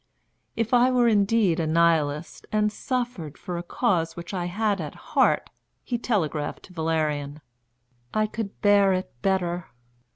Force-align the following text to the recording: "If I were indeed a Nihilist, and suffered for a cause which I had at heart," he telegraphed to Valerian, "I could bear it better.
"If 0.55 0.73
I 0.73 0.89
were 0.89 1.07
indeed 1.07 1.59
a 1.59 1.67
Nihilist, 1.67 2.47
and 2.51 2.71
suffered 2.71 3.37
for 3.37 3.59
a 3.59 3.61
cause 3.61 4.15
which 4.15 4.33
I 4.33 4.45
had 4.45 4.81
at 4.81 4.95
heart," 4.95 5.51
he 5.83 5.99
telegraphed 5.99 6.63
to 6.63 6.73
Valerian, 6.73 7.39
"I 8.11 8.25
could 8.25 8.61
bear 8.63 8.93
it 8.93 9.13
better. 9.21 9.67